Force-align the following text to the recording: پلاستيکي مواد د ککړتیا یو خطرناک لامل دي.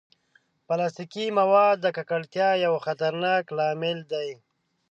پلاستيکي 0.67 1.25
مواد 1.39 1.75
د 1.81 1.87
ککړتیا 1.97 2.49
یو 2.65 2.73
خطرناک 2.85 3.43
لامل 3.57 3.97
دي. 4.11 4.29